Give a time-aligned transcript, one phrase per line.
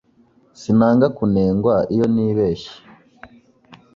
[0.61, 2.71] Sinanga kunengwa iyo nibeshye.